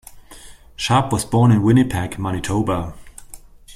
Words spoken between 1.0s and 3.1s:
was born in Winnipeg, Manitoba.